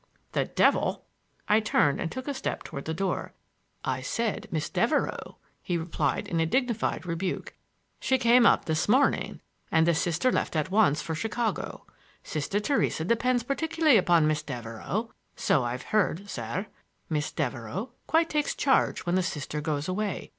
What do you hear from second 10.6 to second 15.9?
once for Chicago. Sister Theresa depends particularly upon Miss Devereux,—so I've